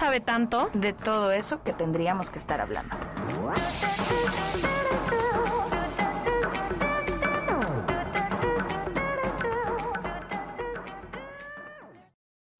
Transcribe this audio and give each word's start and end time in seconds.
sabe 0.00 0.20
tanto. 0.20 0.70
de 0.72 0.94
todo 0.94 1.30
eso 1.30 1.62
que 1.62 1.74
tendríamos 1.74 2.30
que 2.30 2.38
estar 2.38 2.58
hablando. 2.58 2.96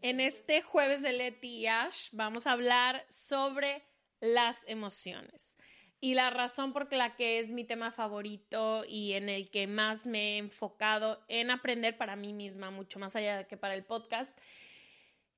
En 0.02 0.20
este 0.20 0.60
jueves 0.60 1.00
de 1.00 1.14
Leti 1.14 1.60
y 1.60 1.66
Ash 1.66 2.10
vamos 2.12 2.47
a 2.47 2.52
hablar 2.52 3.06
sobre 3.08 3.82
las 4.20 4.69
emociones. 4.69 5.56
Y 5.98 6.14
la 6.14 6.28
razón 6.28 6.75
por 6.75 6.92
la 6.92 7.16
que 7.16 7.38
es 7.38 7.52
mi 7.52 7.64
tema 7.64 7.91
favorito 7.91 8.84
y 8.86 9.14
en 9.14 9.30
el 9.30 9.50
que 9.50 9.66
más 9.66 10.06
me 10.06 10.34
he 10.34 10.38
enfocado 10.38 11.25
en 11.28 11.50
aprender 11.50 11.97
para 11.97 12.16
mí 12.16 12.34
misma, 12.34 12.70
mucho 12.70 12.98
más 12.98 13.16
allá 13.16 13.38
de 13.38 13.47
que 13.47 13.56
para 13.56 13.75
el 13.75 13.84
podcast, 13.84 14.36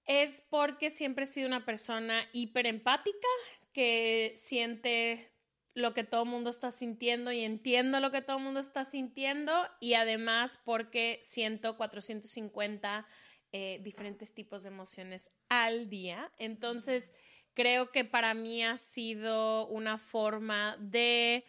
es 0.07 0.43
porque 0.51 0.91
siempre 0.91 1.25
he 1.25 1.27
sido 1.27 1.47
una 1.47 1.65
persona 1.65 2.29
hiper 2.33 2.67
empática 2.67 3.29
que 3.73 4.33
siente 4.37 5.33
lo 5.75 5.95
que 5.95 6.05
todo 6.05 6.25
el 6.25 6.29
mundo 6.29 6.51
está 6.51 6.71
sintiendo 6.71 7.33
y 7.33 7.41
entiendo 7.41 7.99
lo 8.01 8.11
que 8.11 8.21
todo 8.21 8.37
el 8.37 8.43
mundo 8.43 8.61
está 8.61 8.85
sintiendo 8.85 9.53
y 9.81 9.95
además 9.95 10.59
porque 10.65 11.19
siento 11.23 11.77
450 11.79 13.07
eh, 13.53 13.81
diferentes 13.83 14.35
tipos 14.35 14.63
de 14.63 14.69
emociones 14.69 15.31
al 15.49 15.89
día. 15.89 16.31
Entonces, 16.39 17.13
creo 17.55 17.91
que 17.91 18.05
para 18.05 18.35
mí 18.35 18.63
ha 18.63 18.77
sido 18.77 19.67
una 19.69 19.97
forma 19.99 20.77
de 20.79 21.45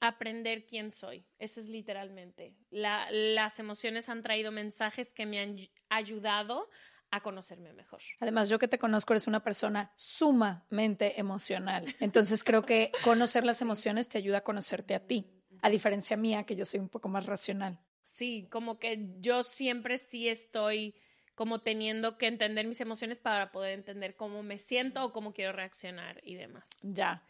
aprender 0.00 0.66
quién 0.66 0.90
soy. 0.90 1.24
Eso 1.38 1.60
es 1.60 1.68
literalmente. 1.68 2.56
La- 2.70 3.08
las 3.10 3.60
emociones 3.60 4.08
han 4.08 4.22
traído 4.22 4.50
mensajes 4.50 5.12
que 5.12 5.26
me 5.26 5.38
han 5.38 5.56
ayudado 5.88 6.68
a 7.12 7.20
conocerme 7.20 7.72
mejor. 7.74 8.00
Además, 8.20 8.48
yo 8.48 8.58
que 8.58 8.68
te 8.68 8.78
conozco 8.78 9.12
eres 9.12 9.26
una 9.26 9.44
persona 9.44 9.92
sumamente 9.96 11.20
emocional. 11.20 11.94
Entonces 12.00 12.42
creo 12.42 12.64
que 12.64 12.90
conocer 13.04 13.44
las 13.44 13.60
emociones 13.60 14.08
te 14.08 14.18
ayuda 14.18 14.38
a 14.38 14.44
conocerte 14.44 14.94
a 14.94 15.06
ti. 15.06 15.30
A 15.60 15.68
diferencia 15.68 16.16
mía, 16.16 16.44
que 16.44 16.56
yo 16.56 16.64
soy 16.64 16.80
un 16.80 16.88
poco 16.88 17.08
más 17.08 17.26
racional. 17.26 17.78
Sí, 18.02 18.48
como 18.50 18.78
que 18.78 19.10
yo 19.20 19.44
siempre 19.44 19.98
sí 19.98 20.28
estoy 20.28 20.94
como 21.34 21.60
teniendo 21.60 22.16
que 22.16 22.26
entender 22.26 22.66
mis 22.66 22.80
emociones 22.80 23.18
para 23.18 23.52
poder 23.52 23.74
entender 23.74 24.16
cómo 24.16 24.42
me 24.42 24.58
siento 24.58 25.04
o 25.04 25.12
cómo 25.12 25.34
quiero 25.34 25.52
reaccionar 25.52 26.20
y 26.24 26.34
demás. 26.34 26.64
Ya. 26.82 27.24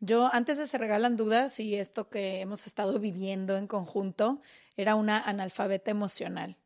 Yo, 0.00 0.28
antes 0.32 0.58
de 0.58 0.66
Se 0.66 0.78
Regalan 0.78 1.16
Dudas 1.16 1.58
y 1.60 1.76
esto 1.76 2.08
que 2.08 2.40
hemos 2.40 2.66
estado 2.66 2.98
viviendo 2.98 3.56
en 3.56 3.68
conjunto, 3.68 4.40
era 4.76 4.96
una 4.96 5.20
analfabeta 5.20 5.90
emocional. 5.90 6.56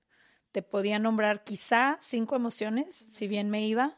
Te 0.52 0.62
podía 0.62 0.98
nombrar 0.98 1.44
quizá 1.44 1.98
cinco 2.00 2.36
emociones, 2.36 2.94
si 2.94 3.26
bien 3.26 3.50
me 3.50 3.66
iba, 3.66 3.96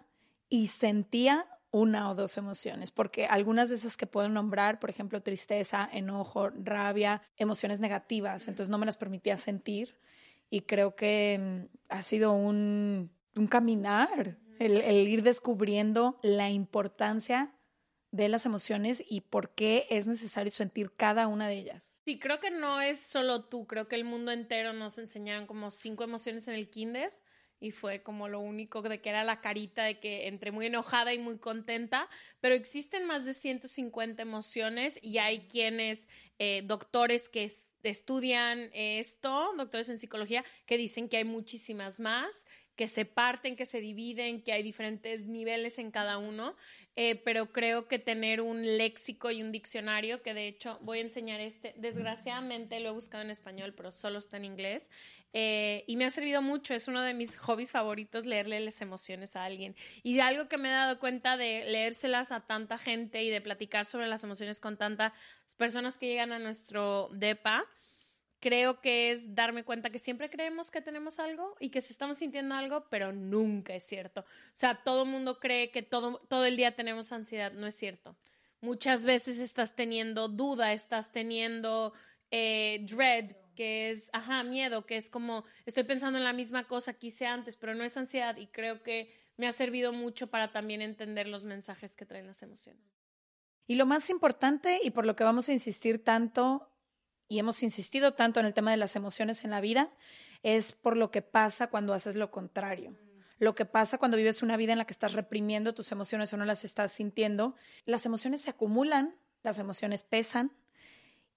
y 0.49 0.69
sentía 0.69 1.47
una 1.71 2.09
o 2.09 2.15
dos 2.15 2.37
emociones, 2.37 2.93
porque 2.93 3.27
algunas 3.27 3.69
de 3.69 3.75
esas 3.75 3.97
que 3.97 4.07
puedo 4.07 4.29
nombrar, 4.29 4.79
por 4.79 4.91
ejemplo, 4.91 5.23
tristeza, 5.23 5.89
enojo, 5.93 6.51
rabia, 6.51 7.21
emociones 7.37 7.81
negativas, 7.81 8.47
entonces 8.47 8.71
no 8.71 8.79
me 8.79 8.87
las 8.87 8.97
permitía 8.97 9.37
sentir 9.37 9.99
y 10.51 10.61
creo 10.61 10.95
que 10.95 11.41
mm, 11.41 11.77
ha 11.89 12.03
sido 12.03 12.33
un, 12.33 13.11
un 13.35 13.47
caminar, 13.49 14.39
el, 14.61 14.77
el 14.83 15.09
ir 15.09 15.25
descubriendo 15.25 16.21
la 16.23 16.49
importancia 16.51 17.54
de 18.15 18.29
las 18.29 18.47
emociones 18.47 19.03
y 19.09 19.23
por 19.23 19.55
qué 19.55 19.87
es 19.91 20.07
necesario 20.07 20.53
sentir 20.53 20.93
cada 20.97 21.27
una 21.27 21.49
de 21.49 21.55
ellas. 21.59 21.97
Sí, 22.05 22.19
creo 22.19 22.39
que 22.39 22.51
no 22.51 22.81
es 22.81 22.99
solo 23.01 23.47
tú, 23.47 23.67
creo 23.67 23.89
que 23.89 23.97
el 23.97 24.05
mundo 24.05 24.31
entero 24.31 24.73
nos 24.73 24.99
enseñaron 24.99 25.47
como 25.47 25.71
cinco 25.73 26.05
emociones 26.05 26.47
en 26.47 26.55
el 26.55 26.71
kinder 26.71 27.13
y 27.61 27.71
fue 27.73 28.03
como 28.03 28.29
lo 28.29 28.41
único 28.41 28.83
de 28.83 29.01
que 29.01 29.09
era 29.09 29.25
la 29.25 29.41
carita 29.41 29.85
de 29.85 29.99
que 29.99 30.29
entre 30.29 30.53
muy 30.53 30.67
enojada 30.67 31.13
y 31.15 31.19
muy 31.19 31.39
contenta, 31.39 32.09
pero 32.41 32.55
existen 32.55 33.07
más 33.07 33.25
de 33.25 33.33
150 33.33 34.23
emociones 34.23 34.99
y 35.03 35.19
hay 35.19 35.49
quienes, 35.49 36.09
eh, 36.39 36.63
doctores 36.67 37.29
que 37.29 37.45
es- 37.45 37.69
estudian 37.83 38.71
esto, 38.75 39.55
doctores 39.57 39.89
en 39.89 39.99
psicología, 39.99 40.45
que 40.67 40.77
dicen 40.79 41.09
que 41.09 41.17
hay 41.17 41.25
muchísimas 41.25 42.01
más 42.01 42.45
que 42.77 42.89
se 42.89 43.05
parten, 43.05 43.57
que 43.57 43.67
se 43.67 43.81
dividen, 43.81 44.43
que 44.43 44.53
hay 44.53 44.63
diferentes 44.63 45.27
niveles 45.27 45.79
en 45.79 45.91
cada 45.91 46.19
uno, 46.19 46.57
eh, 46.97 47.17
pero 47.17 47.53
creo 47.53 47.87
que 47.87 47.99
tener 47.99 48.41
un 48.41 48.77
léxico 48.77 49.31
y 49.31 49.43
un 49.43 49.53
diccionario, 49.53 50.23
que 50.23 50.35
de 50.35 50.49
hecho 50.49 50.79
voy 50.83 50.99
a 50.99 51.03
enseñar 51.03 51.41
este, 51.41 51.75
desgraciadamente 51.77 52.81
lo 52.81 52.91
he 52.91 52.93
buscado 52.93 53.23
en 53.23 53.31
español, 53.31 53.75
pero 53.77 53.91
solo 53.93 54.19
está 54.19 54.37
en 54.37 54.45
inglés, 54.45 54.91
eh, 55.33 55.83
y 55.89 55.97
me 55.97 56.05
ha 56.05 56.11
servido 56.13 56.43
mucho, 56.43 56.75
es 56.75 56.87
uno 56.87 57.03
de 57.03 57.13
mis 57.13 57.37
hobbies 57.37 57.73
favoritos 57.73 58.25
leerle 58.25 58.61
las 58.61 58.81
emociones 58.81 59.35
a 59.35 59.45
alguien. 59.45 59.75
Y 60.05 60.21
algo 60.21 60.49
que 60.49 60.59
me 60.59 60.69
he 60.69 60.73
dado 60.73 61.01
cuenta 61.01 61.37
de 61.37 61.65
leérselas 61.67 62.31
a 62.31 62.47
tanta 62.47 62.79
gente 62.79 63.23
y 63.25 63.31
de 63.31 63.41
platicar 63.41 63.85
sobre 63.85 64.07
las 64.07 64.23
emociones 64.23 64.61
con 64.61 64.77
tantas 64.77 65.13
personas 65.57 65.99
que 65.99 66.07
llegan 66.07 66.33
a 66.33 66.39
nuestro 66.39 67.11
DEPA, 67.13 67.67
creo 68.45 68.83
que 68.83 69.11
es 69.11 69.35
darme 69.35 69.65
cuenta 69.65 69.89
que 69.89 69.99
siempre 69.99 70.29
creemos 70.29 70.71
que 70.71 70.83
tenemos 70.83 71.19
algo 71.19 71.57
y 71.61 71.71
que 71.71 71.79
estamos 71.79 72.19
sintiendo 72.19 72.55
algo, 72.55 72.85
pero 72.91 73.11
nunca 73.11 73.75
es 73.75 73.85
cierto. 73.85 74.21
O 74.21 74.53
sea, 74.53 74.83
todo 74.85 75.05
el 75.05 75.09
mundo 75.09 75.41
cree 75.41 75.71
que 75.71 75.83
todo, 75.83 76.19
todo 76.29 76.45
el 76.45 76.59
día 76.59 76.77
tenemos 76.77 77.11
ansiedad, 77.11 77.53
no 77.53 77.67
es 77.67 77.75
cierto. 77.75 78.19
Muchas 78.61 79.07
veces 79.07 79.39
estás 79.39 79.75
teniendo 79.75 80.29
duda, 80.29 80.75
estás 80.75 81.11
teniendo 81.11 81.95
eh, 82.31 82.85
dread, 82.87 83.35
que 83.57 83.91
es, 83.91 84.11
ajá, 84.13 84.43
miedo, 84.43 84.85
que 84.85 84.99
es 84.99 85.09
como, 85.09 85.47
estoy 85.65 85.85
pensando 85.85 86.19
en 86.19 86.25
la 86.25 86.35
misma 86.35 86.65
cosa 86.65 86.93
que 86.93 87.07
hice 87.07 87.27
antes, 87.27 87.57
pero 87.57 87.75
no 87.75 87.83
es 87.83 87.97
ansiedad 87.97 88.37
y 88.37 88.49
creo 88.49 88.83
que 88.83 89.11
me 89.39 89.47
ha 89.47 89.53
servido 89.53 89.95
mucho 89.95 90.27
para 90.27 90.53
también 90.53 90.83
entender 90.83 91.29
los 91.29 91.45
mensajes 91.45 91.97
que 91.97 92.05
traen 92.05 92.27
las 92.27 92.43
emociones. 92.43 92.85
Y 93.67 93.77
lo 93.77 93.87
más 93.87 94.11
importante 94.11 94.81
y 94.85 94.91
por 94.91 95.07
lo 95.07 95.17
que 95.17 95.25
vamos 95.25 95.49
a 95.49 95.53
insistir 95.53 96.05
tanto 96.05 96.69
y 97.35 97.41
hemos 97.41 97.65
insistido 97.65 98.15
tanto 98.15 98.39
en 98.39 98.47
el 98.47 98.55
tema 98.55 98.71
de 98.71 98.77
las 98.77 98.95
emociones 98.95 99.43
en 99.43 99.51
la 99.51 99.61
vida 99.61 99.91
es 100.45 100.71
por 100.71 100.97
lo 100.97 101.11
que 101.11 101.21
pasa 101.21 101.67
cuando 101.67 101.93
haces 101.93 102.15
lo 102.15 102.31
contrario. 102.31 102.95
Lo 103.41 103.57
que 103.57 103.65
pasa 103.65 103.99
cuando 103.99 104.17
vives 104.17 104.45
una 104.45 104.57
vida 104.57 104.71
en 104.71 104.79
la 104.79 104.85
que 104.85 104.93
estás 104.93 105.15
reprimiendo 105.15 105.75
tus 105.75 105.91
emociones 105.91 106.33
o 106.33 106.37
no 106.37 106.45
las 106.45 106.65
estás 106.65 106.93
sintiendo. 106.93 107.57
Las 107.87 108.07
emociones 108.07 108.43
se 108.43 108.51
acumulan, 108.51 109.17
las 109.43 109.59
emociones 109.59 110.05
pesan 110.05 110.53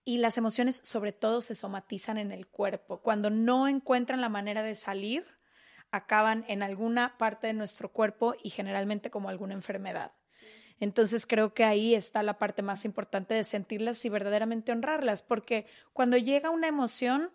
y 0.05 0.19
las 0.19 0.37
emociones 0.37 0.81
sobre 0.83 1.13
todo 1.13 1.41
se 1.41 1.55
somatizan 1.55 2.19
en 2.19 2.31
el 2.31 2.45
cuerpo. 2.45 3.01
Cuando 3.01 3.31
no 3.31 3.67
encuentran 3.67 4.21
la 4.21 4.29
manera 4.29 4.61
de 4.61 4.75
salir, 4.75 5.25
acaban 5.89 6.45
en 6.47 6.61
alguna 6.61 7.17
parte 7.17 7.47
de 7.47 7.53
nuestro 7.53 7.91
cuerpo 7.91 8.35
y 8.43 8.51
generalmente 8.51 9.09
como 9.09 9.29
alguna 9.29 9.55
enfermedad. 9.55 10.11
Entonces 10.79 11.25
creo 11.25 11.53
que 11.53 11.63
ahí 11.63 11.95
está 11.95 12.23
la 12.23 12.37
parte 12.37 12.61
más 12.61 12.85
importante 12.85 13.33
de 13.33 13.43
sentirlas 13.43 14.03
y 14.05 14.09
verdaderamente 14.09 14.71
honrarlas, 14.71 15.23
porque 15.23 15.65
cuando 15.93 16.17
llega 16.17 16.49
una 16.49 16.67
emoción 16.67 17.31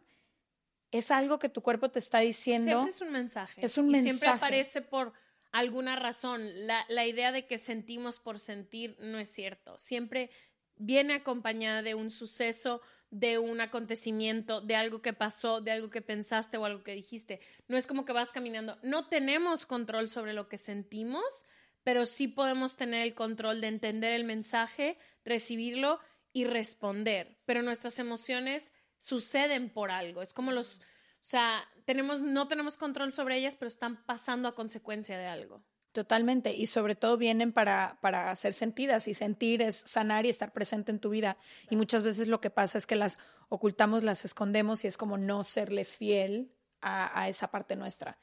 es 0.92 1.10
algo 1.10 1.38
que 1.38 1.48
tu 1.48 1.62
cuerpo 1.62 1.90
te 1.90 1.98
está 1.98 2.20
diciendo. 2.20 2.66
Siempre 2.66 2.90
es 2.90 3.00
un 3.00 3.12
mensaje. 3.12 3.64
Es 3.64 3.78
un 3.78 3.88
y 3.88 3.92
mensaje. 3.92 4.10
siempre 4.10 4.28
aparece 4.28 4.82
por 4.82 5.12
alguna 5.50 5.96
razón. 5.96 6.66
La, 6.66 6.84
la 6.88 7.06
idea 7.06 7.32
de 7.32 7.46
que 7.46 7.58
sentimos 7.58 8.18
por 8.18 8.38
sentir 8.38 8.96
no 9.00 9.18
es 9.18 9.30
cierto. 9.30 9.78
Siempre 9.78 10.30
viene 10.76 11.14
acompañada 11.14 11.82
de 11.82 11.94
un 11.94 12.10
suceso, 12.10 12.82
de 13.10 13.38
un 13.38 13.60
acontecimiento, 13.60 14.60
de 14.60 14.76
algo 14.76 15.02
que 15.02 15.12
pasó, 15.12 15.60
de 15.60 15.70
algo 15.70 15.90
que 15.90 16.02
pensaste 16.02 16.56
o 16.56 16.64
algo 16.64 16.82
que 16.82 16.94
dijiste. 16.94 17.40
No 17.68 17.76
es 17.76 17.86
como 17.86 18.04
que 18.04 18.12
vas 18.12 18.32
caminando. 18.32 18.78
No 18.82 19.08
tenemos 19.08 19.66
control 19.66 20.08
sobre 20.08 20.32
lo 20.32 20.48
que 20.48 20.58
sentimos, 20.58 21.46
pero 21.84 22.06
sí 22.06 22.28
podemos 22.28 22.76
tener 22.76 23.02
el 23.02 23.14
control 23.14 23.60
de 23.60 23.68
entender 23.68 24.12
el 24.12 24.24
mensaje, 24.24 24.98
recibirlo 25.24 26.00
y 26.32 26.44
responder. 26.44 27.38
Pero 27.44 27.62
nuestras 27.62 27.98
emociones 27.98 28.72
suceden 28.98 29.68
por 29.70 29.90
algo. 29.90 30.22
Es 30.22 30.32
como 30.32 30.52
los, 30.52 30.76
o 30.76 30.80
sea, 31.24 31.62
tenemos, 31.84 32.20
no 32.20 32.48
tenemos 32.48 32.76
control 32.76 33.12
sobre 33.12 33.36
ellas, 33.36 33.56
pero 33.56 33.68
están 33.68 34.04
pasando 34.04 34.48
a 34.48 34.54
consecuencia 34.54 35.18
de 35.18 35.26
algo. 35.26 35.64
Totalmente, 35.92 36.54
y 36.54 36.68
sobre 36.68 36.94
todo 36.94 37.18
vienen 37.18 37.52
para, 37.52 37.98
para 38.00 38.34
ser 38.34 38.54
sentidas 38.54 39.08
y 39.08 39.14
sentir 39.14 39.60
es 39.60 39.76
sanar 39.76 40.24
y 40.24 40.30
estar 40.30 40.52
presente 40.52 40.90
en 40.90 41.00
tu 41.00 41.10
vida. 41.10 41.36
Y 41.68 41.76
muchas 41.76 42.02
veces 42.02 42.28
lo 42.28 42.40
que 42.40 42.48
pasa 42.48 42.78
es 42.78 42.86
que 42.86 42.96
las 42.96 43.18
ocultamos, 43.50 44.02
las 44.02 44.24
escondemos 44.24 44.84
y 44.84 44.86
es 44.86 44.96
como 44.96 45.18
no 45.18 45.44
serle 45.44 45.84
fiel 45.84 46.50
a, 46.80 47.20
a 47.20 47.28
esa 47.28 47.50
parte 47.50 47.76
nuestra. 47.76 48.18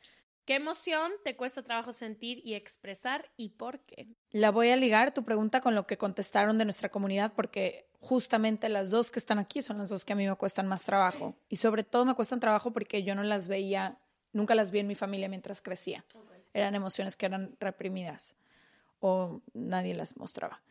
¿Qué 0.49 0.55
emoción 0.55 1.11
te 1.23 1.35
cuesta 1.35 1.61
trabajo 1.61 1.93
sentir 1.93 2.41
y 2.43 2.55
expresar 2.55 3.29
y 3.37 3.49
por 3.49 3.81
qué? 3.81 4.07
La 4.31 4.49
voy 4.49 4.69
a 4.71 4.75
ligar 4.77 5.13
tu 5.13 5.23
pregunta 5.23 5.61
con 5.61 5.75
lo 5.75 5.85
que 5.85 5.99
contestaron 5.99 6.57
de 6.57 6.63
nuestra 6.65 6.89
comunidad 6.89 7.33
porque 7.35 7.87
justamente 7.99 8.67
las 8.67 8.89
dos 8.89 9.11
que 9.11 9.19
están 9.19 9.37
aquí 9.37 9.61
son 9.61 9.77
las 9.77 9.89
dos 9.89 10.05
que 10.05 10.13
a 10.13 10.15
mí 10.15 10.27
me 10.27 10.33
cuestan 10.33 10.65
más 10.65 10.85
trabajo. 10.85 11.35
Y 11.49 11.57
sobre 11.57 11.83
todo 11.83 12.03
me 12.03 12.15
cuestan 12.15 12.39
trabajo 12.39 12.73
porque 12.73 13.03
yo 13.03 13.13
no 13.13 13.21
las 13.21 13.47
veía, 13.47 13.99
nunca 14.33 14.55
las 14.55 14.71
vi 14.71 14.79
en 14.79 14.87
mi 14.87 14.95
familia 14.95 15.29
mientras 15.29 15.61
crecía. 15.61 16.03
Eran 16.51 16.73
emociones 16.73 17.15
que 17.15 17.27
eran 17.27 17.55
reprimidas 17.59 18.35
o 19.01 19.43
nadie 19.53 19.93
las 19.93 20.17
mostraba. 20.17 20.63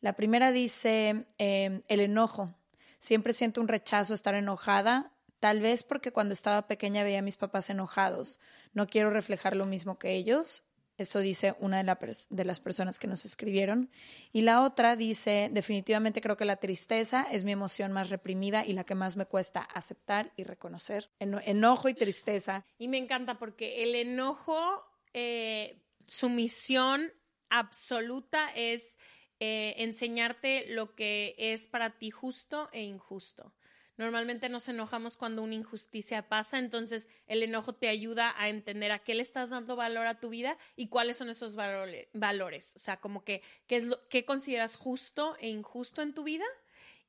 La 0.00 0.14
primera 0.14 0.50
dice 0.50 1.26
eh, 1.38 1.82
el 1.86 2.00
enojo. 2.00 2.52
Siempre 2.98 3.32
siento 3.32 3.60
un 3.60 3.68
rechazo 3.68 4.12
estar 4.12 4.34
enojada 4.34 5.12
Tal 5.40 5.60
vez 5.60 5.84
porque 5.84 6.12
cuando 6.12 6.34
estaba 6.34 6.66
pequeña 6.66 7.02
veía 7.02 7.20
a 7.20 7.22
mis 7.22 7.38
papás 7.38 7.70
enojados. 7.70 8.38
No 8.74 8.86
quiero 8.86 9.10
reflejar 9.10 9.56
lo 9.56 9.64
mismo 9.66 9.98
que 9.98 10.14
ellos. 10.14 10.64
Eso 10.98 11.20
dice 11.20 11.56
una 11.60 11.82
de, 11.82 12.44
las 12.44 12.60
personas 12.60 12.98
que 12.98 13.06
nos 13.06 13.24
escribieron. 13.24 13.90
Y 14.34 14.42
la 14.42 14.60
otra 14.60 14.96
dice, 14.96 15.48
definitivamente 15.50 16.20
creo 16.20 16.36
que 16.36 16.44
la 16.44 16.56
tristeza 16.56 17.26
es 17.32 17.42
mi 17.42 17.52
emoción 17.52 17.90
más 17.90 18.10
reprimida 18.10 18.66
y 18.66 18.74
la 18.74 18.84
que 18.84 18.94
más 18.94 19.16
me 19.16 19.24
cuesta 19.24 19.62
aceptar 19.62 20.30
y 20.36 20.44
reconocer. 20.44 21.10
enojo 21.18 21.88
y 21.88 21.94
tristeza. 21.94 22.66
Y 22.76 22.88
me 22.88 22.98
encanta 22.98 23.38
porque 23.38 23.82
el 23.82 23.94
enojo, 23.94 24.84
eh, 25.14 25.80
su 26.06 26.28
misión 26.28 27.10
absoluta 27.48 28.50
es 28.54 28.98
eh, 29.38 29.76
enseñarte 29.78 30.66
lo 30.68 30.94
que 30.94 31.34
es 31.38 31.66
para 31.66 31.96
ti 31.96 32.10
justo 32.10 32.68
e 32.72 32.82
injusto. 32.82 33.54
Normalmente 34.00 34.48
nos 34.48 34.66
enojamos 34.66 35.18
cuando 35.18 35.42
una 35.42 35.52
injusticia 35.52 36.26
pasa, 36.26 36.58
entonces 36.58 37.06
el 37.26 37.42
enojo 37.42 37.74
te 37.74 37.86
ayuda 37.86 38.32
a 38.38 38.48
entender 38.48 38.92
a 38.92 39.00
qué 39.00 39.14
le 39.14 39.20
estás 39.20 39.50
dando 39.50 39.76
valor 39.76 40.06
a 40.06 40.18
tu 40.18 40.30
vida 40.30 40.56
y 40.74 40.88
cuáles 40.88 41.18
son 41.18 41.28
esos 41.28 41.54
valores. 41.54 42.72
O 42.76 42.78
sea, 42.78 42.98
como 42.98 43.24
que 43.24 43.42
qué 43.66 43.76
es 43.76 43.84
lo 43.84 43.98
consideras 44.24 44.76
justo 44.76 45.36
e 45.38 45.50
injusto 45.50 46.00
en 46.00 46.14
tu 46.14 46.24
vida 46.24 46.46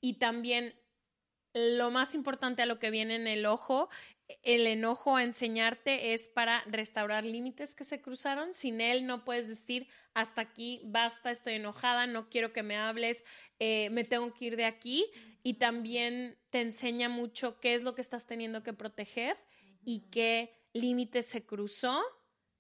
y 0.02 0.16
también 0.16 0.76
lo 1.54 1.92
más 1.92 2.14
importante 2.14 2.62
a 2.62 2.66
lo 2.66 2.78
que 2.78 2.92
viene 2.92 3.16
en 3.16 3.28
el 3.28 3.46
ojo, 3.46 3.88
el 4.44 4.68
enojo 4.68 5.16
a 5.16 5.24
enseñarte 5.24 6.14
es 6.14 6.28
para 6.28 6.62
restaurar 6.66 7.24
límites 7.24 7.74
que 7.74 7.86
se 7.86 8.02
cruzaron. 8.02 8.54
Sin 8.54 8.82
él 8.82 9.06
no 9.06 9.24
puedes 9.24 9.48
decir 9.48 9.88
hasta 10.14 10.42
aquí, 10.42 10.82
basta, 10.84 11.32
estoy 11.32 11.54
enojada, 11.54 12.06
no 12.06 12.28
quiero 12.28 12.52
que 12.52 12.64
me 12.64 12.76
hables, 12.76 13.24
eh, 13.60 13.90
me 13.92 14.04
tengo 14.04 14.34
que 14.34 14.44
ir 14.44 14.58
de 14.58 14.66
aquí 14.66 15.06
y 15.44 15.56
también 15.56 16.38
te 16.50 16.62
enseña 16.62 17.10
mucho 17.10 17.60
qué 17.60 17.74
es 17.74 17.84
lo 17.84 17.96
que 17.96 18.02
estás 18.02 18.26
teniendo 18.26 18.64
que 18.64 18.74
proteger 18.74 19.38
y 19.84 20.10
qué 20.12 20.54
límite 20.74 21.24
se 21.24 21.46
cruzó 21.46 22.02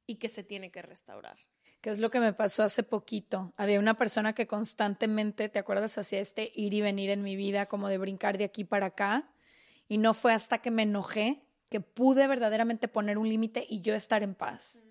y 0.05 0.15
que 0.15 0.29
se 0.29 0.43
tiene 0.43 0.71
que 0.71 0.81
restaurar. 0.81 1.37
¿Qué 1.81 1.89
es 1.89 1.99
lo 1.99 2.11
que 2.11 2.19
me 2.19 2.33
pasó 2.33 2.63
hace 2.63 2.83
poquito? 2.83 3.53
Había 3.57 3.79
una 3.79 3.95
persona 3.95 4.33
que 4.33 4.45
constantemente, 4.45 5.49
¿te 5.49 5.57
acuerdas? 5.57 5.97
Hacía 5.97 6.19
este 6.19 6.51
ir 6.55 6.73
y 6.75 6.81
venir 6.81 7.09
en 7.09 7.23
mi 7.23 7.35
vida, 7.35 7.65
como 7.65 7.89
de 7.89 7.97
brincar 7.97 8.37
de 8.37 8.43
aquí 8.43 8.63
para 8.63 8.87
acá. 8.87 9.31
Y 9.87 9.97
no 9.97 10.13
fue 10.13 10.31
hasta 10.31 10.59
que 10.59 10.69
me 10.69 10.83
enojé 10.83 11.41
que 11.71 11.81
pude 11.81 12.27
verdaderamente 12.27 12.87
poner 12.87 13.17
un 13.17 13.27
límite 13.27 13.65
y 13.67 13.81
yo 13.81 13.95
estar 13.95 14.21
en 14.21 14.35
paz. 14.35 14.83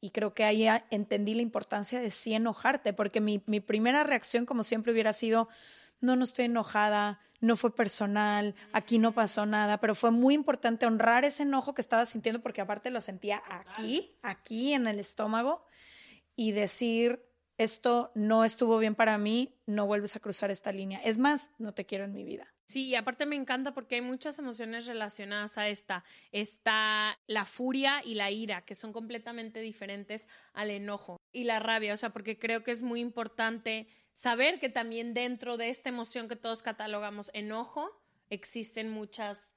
Y 0.00 0.10
creo 0.10 0.34
que 0.34 0.44
ahí 0.44 0.66
entendí 0.90 1.34
la 1.34 1.40
importancia 1.40 2.00
de 2.00 2.10
sí 2.10 2.34
enojarte, 2.34 2.92
porque 2.92 3.20
mi, 3.20 3.42
mi 3.46 3.60
primera 3.60 4.04
reacción, 4.04 4.44
como 4.44 4.62
siempre, 4.62 4.92
hubiera 4.92 5.14
sido, 5.14 5.48
no, 6.00 6.16
no 6.16 6.24
estoy 6.24 6.46
enojada, 6.46 7.20
no 7.40 7.56
fue 7.56 7.74
personal, 7.74 8.54
aquí 8.72 8.98
no 8.98 9.12
pasó 9.12 9.46
nada, 9.46 9.78
pero 9.78 9.94
fue 9.94 10.10
muy 10.10 10.34
importante 10.34 10.86
honrar 10.86 11.24
ese 11.24 11.42
enojo 11.42 11.74
que 11.74 11.82
estaba 11.82 12.06
sintiendo 12.06 12.40
porque 12.40 12.60
aparte 12.60 12.90
lo 12.90 13.00
sentía 13.00 13.42
aquí, 13.48 14.16
aquí 14.22 14.72
en 14.72 14.86
el 14.86 14.98
estómago 14.98 15.64
y 16.34 16.52
decir, 16.52 17.22
esto 17.58 18.12
no 18.14 18.44
estuvo 18.44 18.78
bien 18.78 18.94
para 18.94 19.16
mí, 19.16 19.54
no 19.66 19.86
vuelves 19.86 20.16
a 20.16 20.20
cruzar 20.20 20.50
esta 20.50 20.72
línea. 20.72 21.00
Es 21.02 21.18
más, 21.18 21.52
no 21.58 21.72
te 21.72 21.86
quiero 21.86 22.04
en 22.04 22.12
mi 22.12 22.24
vida. 22.24 22.52
Sí, 22.64 22.86
y 22.88 22.94
aparte 22.96 23.26
me 23.26 23.36
encanta 23.36 23.72
porque 23.72 23.94
hay 23.94 24.00
muchas 24.00 24.38
emociones 24.38 24.86
relacionadas 24.86 25.56
a 25.56 25.68
esta. 25.68 26.04
Está 26.32 27.18
la 27.26 27.44
furia 27.44 28.02
y 28.04 28.14
la 28.14 28.30
ira, 28.30 28.62
que 28.62 28.74
son 28.74 28.92
completamente 28.92 29.60
diferentes 29.60 30.28
al 30.52 30.70
enojo 30.70 31.16
y 31.32 31.44
la 31.44 31.60
rabia, 31.60 31.94
o 31.94 31.96
sea, 31.96 32.10
porque 32.10 32.38
creo 32.38 32.62
que 32.62 32.72
es 32.72 32.82
muy 32.82 33.00
importante 33.00 33.88
saber 34.16 34.58
que 34.58 34.70
también 34.70 35.12
dentro 35.12 35.58
de 35.58 35.68
esta 35.68 35.90
emoción 35.90 36.26
que 36.26 36.36
todos 36.36 36.62
catalogamos 36.62 37.30
enojo, 37.34 37.90
existen 38.30 38.90
muchas, 38.90 39.52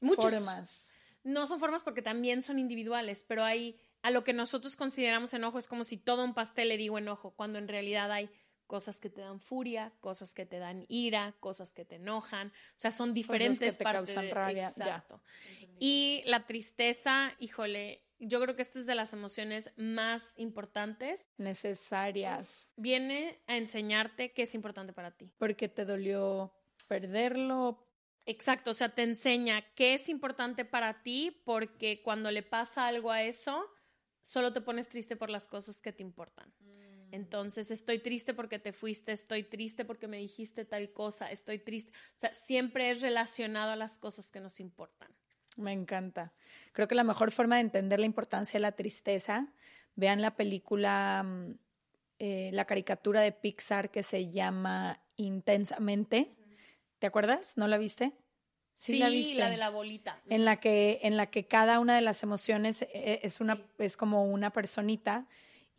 formas. 0.00 0.94
No 1.22 1.46
son 1.46 1.60
formas 1.60 1.82
porque 1.82 2.00
también 2.00 2.40
son 2.40 2.58
individuales, 2.58 3.22
pero 3.28 3.44
hay 3.44 3.78
a 4.00 4.10
lo 4.10 4.24
que 4.24 4.32
nosotros 4.32 4.74
consideramos 4.74 5.34
enojo 5.34 5.58
es 5.58 5.68
como 5.68 5.84
si 5.84 5.98
todo 5.98 6.24
un 6.24 6.32
pastel 6.32 6.70
le 6.70 6.78
digo 6.78 6.96
enojo, 6.96 7.32
cuando 7.32 7.58
en 7.58 7.68
realidad 7.68 8.10
hay 8.10 8.30
cosas 8.66 9.00
que 9.00 9.10
te 9.10 9.20
dan 9.20 9.38
furia, 9.38 9.92
cosas 10.00 10.32
que 10.32 10.46
te 10.46 10.58
dan 10.58 10.86
ira, 10.88 11.34
cosas 11.38 11.74
que 11.74 11.84
te 11.84 11.96
enojan, 11.96 12.48
o 12.48 12.78
sea, 12.78 12.92
son 12.92 13.12
diferentes 13.12 13.58
cosas 13.58 13.76
que 13.76 13.84
te 13.84 13.92
causan 13.92 14.30
rabia. 14.30 14.68
Exacto. 14.68 15.20
Y 15.78 16.22
la 16.24 16.46
tristeza, 16.46 17.34
híjole, 17.38 18.02
yo 18.20 18.40
creo 18.40 18.54
que 18.54 18.62
esta 18.62 18.78
es 18.78 18.86
de 18.86 18.94
las 18.94 19.12
emociones 19.12 19.72
más 19.76 20.32
importantes. 20.36 21.26
Necesarias. 21.38 22.70
Viene 22.76 23.40
a 23.46 23.56
enseñarte 23.56 24.32
qué 24.32 24.42
es 24.42 24.54
importante 24.54 24.92
para 24.92 25.10
ti. 25.10 25.32
Porque 25.38 25.68
te 25.68 25.84
dolió 25.84 26.52
perderlo. 26.86 27.86
Exacto, 28.26 28.72
o 28.72 28.74
sea, 28.74 28.90
te 28.90 29.02
enseña 29.02 29.62
qué 29.74 29.94
es 29.94 30.08
importante 30.08 30.64
para 30.64 31.02
ti 31.02 31.42
porque 31.44 32.02
cuando 32.02 32.30
le 32.30 32.42
pasa 32.42 32.86
algo 32.86 33.10
a 33.10 33.22
eso, 33.22 33.66
solo 34.20 34.52
te 34.52 34.60
pones 34.60 34.88
triste 34.88 35.16
por 35.16 35.30
las 35.30 35.48
cosas 35.48 35.80
que 35.80 35.92
te 35.92 36.02
importan. 36.02 36.52
Mm. 36.60 37.14
Entonces, 37.14 37.70
estoy 37.70 37.98
triste 37.98 38.34
porque 38.34 38.58
te 38.58 38.72
fuiste, 38.72 39.12
estoy 39.12 39.42
triste 39.42 39.84
porque 39.84 40.06
me 40.06 40.18
dijiste 40.18 40.64
tal 40.64 40.92
cosa, 40.92 41.30
estoy 41.30 41.58
triste. 41.58 41.90
O 41.90 42.18
sea, 42.18 42.32
siempre 42.34 42.90
es 42.90 43.00
relacionado 43.00 43.72
a 43.72 43.76
las 43.76 43.98
cosas 43.98 44.30
que 44.30 44.40
nos 44.40 44.60
importan. 44.60 45.12
Me 45.56 45.72
encanta. 45.72 46.32
Creo 46.72 46.88
que 46.88 46.94
la 46.94 47.04
mejor 47.04 47.30
forma 47.30 47.56
de 47.56 47.62
entender 47.62 47.98
la 47.98 48.06
importancia 48.06 48.58
de 48.58 48.62
la 48.62 48.72
tristeza, 48.72 49.48
vean 49.96 50.22
la 50.22 50.36
película, 50.36 51.22
mm, 51.24 51.54
eh, 52.18 52.50
la 52.52 52.64
caricatura 52.64 53.20
de 53.20 53.32
Pixar 53.32 53.90
que 53.90 54.02
se 54.02 54.30
llama 54.30 55.00
Intensamente. 55.16 56.34
¿Te 56.98 57.06
acuerdas? 57.06 57.56
¿No 57.56 57.66
la 57.66 57.78
viste? 57.78 58.12
Sí, 58.74 58.98
la, 58.98 59.10
viste? 59.10 59.34
la, 59.34 59.50
de 59.50 59.56
la 59.58 59.68
bolita. 59.68 60.22
En 60.28 60.44
la 60.44 60.58
que, 60.58 61.00
en 61.02 61.16
la 61.16 61.26
que 61.26 61.44
cada 61.46 61.80
una 61.80 61.94
de 61.94 62.00
las 62.00 62.22
emociones 62.22 62.82
eh, 62.82 63.20
es, 63.22 63.40
una, 63.40 63.60
es 63.78 63.96
como 63.96 64.24
una 64.24 64.50
personita 64.50 65.26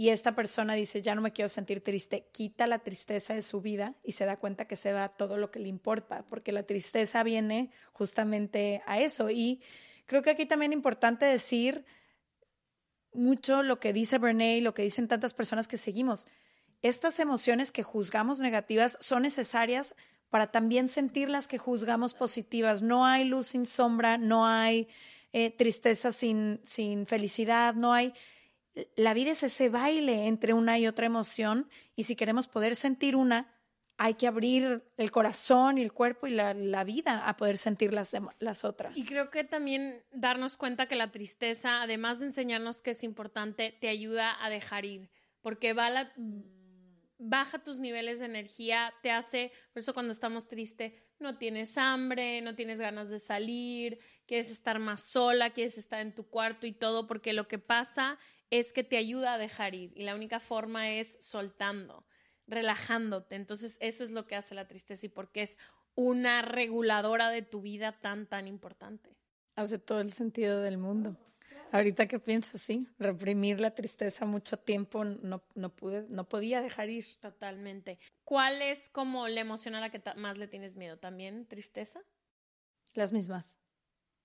y 0.01 0.09
esta 0.09 0.33
persona 0.33 0.73
dice, 0.73 1.03
ya 1.03 1.13
no 1.13 1.21
me 1.21 1.31
quiero 1.31 1.47
sentir 1.47 1.83
triste, 1.83 2.27
quita 2.31 2.65
la 2.65 2.79
tristeza 2.79 3.35
de 3.35 3.43
su 3.43 3.61
vida 3.61 3.93
y 4.03 4.13
se 4.13 4.25
da 4.25 4.37
cuenta 4.37 4.65
que 4.65 4.75
se 4.75 4.91
va 4.93 5.09
todo 5.09 5.37
lo 5.37 5.51
que 5.51 5.59
le 5.59 5.67
importa, 5.67 6.25
porque 6.27 6.51
la 6.51 6.63
tristeza 6.63 7.21
viene 7.21 7.69
justamente 7.93 8.81
a 8.87 8.99
eso. 8.99 9.29
Y 9.29 9.61
creo 10.07 10.23
que 10.23 10.31
aquí 10.31 10.47
también 10.47 10.71
es 10.71 10.77
importante 10.77 11.27
decir 11.27 11.85
mucho 13.13 13.61
lo 13.61 13.79
que 13.79 13.93
dice 13.93 14.17
Brené 14.17 14.59
lo 14.61 14.73
que 14.73 14.81
dicen 14.81 15.07
tantas 15.07 15.35
personas 15.35 15.67
que 15.67 15.77
seguimos. 15.77 16.25
Estas 16.81 17.19
emociones 17.19 17.71
que 17.71 17.83
juzgamos 17.83 18.39
negativas 18.39 18.97
son 19.01 19.21
necesarias 19.21 19.93
para 20.31 20.49
también 20.49 20.89
sentir 20.89 21.29
las 21.29 21.47
que 21.47 21.59
juzgamos 21.59 22.15
positivas. 22.15 22.81
No 22.81 23.05
hay 23.05 23.23
luz 23.23 23.49
sin 23.49 23.67
sombra, 23.67 24.17
no 24.17 24.47
hay 24.47 24.87
eh, 25.31 25.51
tristeza 25.51 26.11
sin, 26.11 26.59
sin 26.63 27.05
felicidad, 27.05 27.75
no 27.75 27.93
hay 27.93 28.15
la 28.95 29.13
vida 29.13 29.31
es 29.31 29.43
ese 29.43 29.69
baile 29.69 30.27
entre 30.27 30.53
una 30.53 30.79
y 30.79 30.87
otra 30.87 31.05
emoción 31.05 31.69
y 31.95 32.03
si 32.03 32.15
queremos 32.15 32.47
poder 32.47 32.75
sentir 32.75 33.15
una, 33.15 33.53
hay 33.97 34.15
que 34.15 34.25
abrir 34.25 34.83
el 34.97 35.11
corazón 35.11 35.77
y 35.77 35.81
el 35.81 35.93
cuerpo 35.93 36.25
y 36.25 36.31
la, 36.31 36.83
vida 36.83 37.27
a 37.27 37.37
poder 37.37 37.59
sentir 37.59 37.93
las, 37.93 38.15
las, 38.39 38.63
otras. 38.65 38.97
Y 38.97 39.05
creo 39.05 39.29
que 39.29 39.43
también 39.43 40.03
darnos 40.11 40.57
cuenta 40.57 40.87
que 40.87 40.95
la 40.95 41.11
tristeza, 41.11 41.83
además 41.83 42.19
de 42.19 42.27
enseñarnos 42.27 42.81
que 42.81 42.91
es 42.91 43.03
importante, 43.03 43.77
te 43.79 43.89
ayuda 43.89 44.43
a 44.43 44.49
dejar 44.49 44.85
ir, 44.85 45.11
porque 45.41 45.75
baja 47.19 47.59
tus 47.59 47.77
niveles 47.77 48.17
de 48.17 48.25
energía, 48.25 48.91
te 49.03 49.11
hace, 49.11 49.51
por 49.71 49.81
eso 49.81 49.93
cuando 49.93 50.13
estamos 50.13 50.47
tristes, 50.47 50.93
no 51.19 51.37
tienes 51.37 51.77
hambre, 51.77 52.41
no 52.41 52.55
tienes 52.55 52.79
ganas 52.79 53.09
de 53.09 53.19
salir, 53.19 53.99
quieres 54.25 54.49
estar 54.49 54.79
más 54.79 55.11
sola, 55.11 55.51
quieres 55.51 55.77
estar 55.77 55.99
en 55.99 56.15
tu 56.15 56.27
cuarto 56.27 56.65
y 56.65 56.71
todo, 56.71 57.05
porque 57.05 57.33
lo 57.33 57.47
que 57.47 57.59
pasa 57.59 58.17
es 58.51 58.73
que 58.73 58.83
te 58.83 58.97
ayuda 58.97 59.33
a 59.33 59.37
dejar 59.37 59.73
ir 59.73 59.91
y 59.95 60.03
la 60.03 60.13
única 60.13 60.39
forma 60.39 60.91
es 60.91 61.17
soltando, 61.19 62.05
relajándote. 62.45 63.35
Entonces 63.35 63.77
eso 63.79 64.03
es 64.03 64.11
lo 64.11 64.27
que 64.27 64.35
hace 64.35 64.53
la 64.53 64.67
tristeza 64.67 65.05
y 65.07 65.09
porque 65.09 65.41
es 65.41 65.57
una 65.95 66.41
reguladora 66.41 67.29
de 67.29 67.41
tu 67.41 67.61
vida 67.61 67.93
tan, 67.99 68.27
tan 68.27 68.47
importante. 68.47 69.17
Hace 69.55 69.79
todo 69.79 70.01
el 70.01 70.11
sentido 70.11 70.61
del 70.61 70.77
mundo. 70.77 71.17
Ahorita 71.71 72.05
que 72.05 72.19
pienso, 72.19 72.57
sí, 72.57 72.85
reprimir 72.99 73.61
la 73.61 73.73
tristeza 73.73 74.25
mucho 74.25 74.57
tiempo 74.57 75.05
no, 75.05 75.41
no 75.55 75.73
pude, 75.73 76.05
no 76.09 76.27
podía 76.27 76.61
dejar 76.61 76.89
ir. 76.89 77.05
Totalmente. 77.21 77.97
¿Cuál 78.25 78.61
es 78.61 78.89
como 78.89 79.29
la 79.29 79.39
emoción 79.39 79.75
a 79.75 79.79
la 79.79 79.89
que 79.89 80.01
más 80.17 80.37
le 80.37 80.49
tienes 80.49 80.75
miedo? 80.75 80.97
¿También 80.97 81.45
tristeza? 81.45 82.01
Las 82.93 83.13
mismas. 83.13 83.57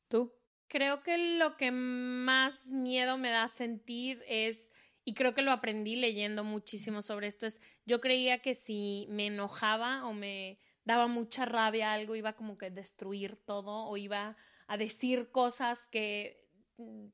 ¿Tú? 0.08 0.32
Creo 0.68 1.02
que 1.02 1.16
lo 1.38 1.56
que 1.56 1.70
más 1.70 2.68
miedo 2.70 3.18
me 3.18 3.30
da 3.30 3.46
sentir 3.48 4.22
es, 4.26 4.72
y 5.04 5.14
creo 5.14 5.32
que 5.34 5.42
lo 5.42 5.52
aprendí 5.52 5.94
leyendo 5.96 6.42
muchísimo 6.42 7.02
sobre 7.02 7.28
esto, 7.28 7.46
es 7.46 7.60
yo 7.84 8.00
creía 8.00 8.42
que 8.42 8.54
si 8.54 9.06
me 9.08 9.26
enojaba 9.26 10.04
o 10.06 10.12
me 10.12 10.58
daba 10.84 11.06
mucha 11.06 11.44
rabia 11.44 11.92
algo, 11.92 12.16
iba 12.16 12.34
como 12.34 12.58
que 12.58 12.70
destruir 12.70 13.36
todo 13.36 13.86
o 13.86 13.96
iba 13.96 14.36
a 14.66 14.76
decir 14.76 15.30
cosas 15.30 15.88
que 15.88 16.42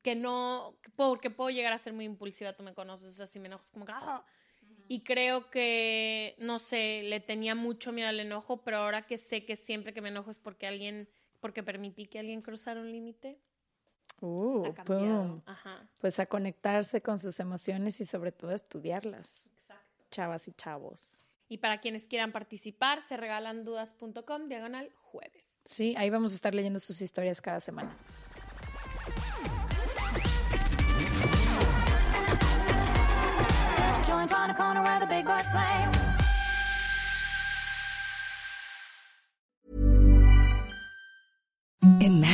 que 0.03 0.17
no, 0.17 0.81
porque 0.97 1.31
puedo 1.31 1.51
llegar 1.51 1.73
a 1.73 1.79
ser 1.79 1.93
muy 1.93 2.05
impulsiva, 2.05 2.53
tú 2.55 2.65
me 2.65 2.75
conoces, 2.75 3.21
así 3.21 3.39
me 3.39 3.47
enojo, 3.47 3.65
como 3.73 3.87
que, 3.87 3.93
ah". 3.95 4.25
Y 4.89 5.03
creo 5.05 5.51
que, 5.51 6.35
no 6.39 6.59
sé, 6.59 7.03
le 7.05 7.21
tenía 7.21 7.55
mucho 7.55 7.93
miedo 7.93 8.09
al 8.09 8.21
enojo, 8.21 8.65
pero 8.65 8.79
ahora 8.79 9.07
que 9.07 9.19
sé 9.19 9.45
que 9.45 9.57
siempre 9.57 9.95
que 9.95 10.01
me 10.01 10.09
enojo 10.09 10.31
es 10.31 10.39
porque 10.41 10.67
alguien, 10.67 11.09
porque 11.43 11.65
permití 11.65 12.07
que 12.07 12.21
alguien 12.21 12.41
cruzara 12.41 12.81
un 12.81 12.91
límite. 12.91 13.37
Uh, 14.21 14.63
Pues 15.99 16.21
a 16.21 16.27
conectarse 16.27 17.03
con 17.03 17.19
sus 17.19 17.41
emociones 17.41 18.01
y 18.01 18.05
sobre 18.05 18.31
todo 18.31 18.53
a 18.53 18.55
estudiarlas. 18.55 19.51
Exacto. 19.53 20.05
Chavas 20.11 20.47
y 20.47 20.53
chavos. 20.53 21.25
Y 21.49 21.59
para 21.59 21.81
quienes 21.81 22.07
quieran 22.07 22.31
participar, 22.31 23.03
se 23.03 23.17
regalan 23.17 23.65
dudas.com 23.65 24.49
diagonal 24.49 24.91
jueves. 24.95 25.59
Sí, 25.65 25.95
ahí 25.99 26.09
vamos 26.11 26.33
a 26.33 26.37
estar 26.37 26.55
leyendo 26.55 26.79
sus 26.79 27.03
historias 27.03 27.41
cada 27.43 27.59
semana. 27.61 27.95